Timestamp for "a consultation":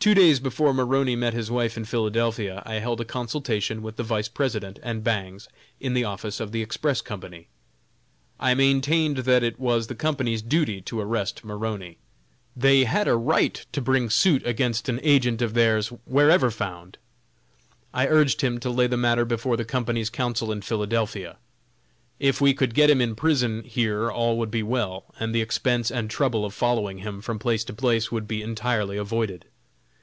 3.00-3.82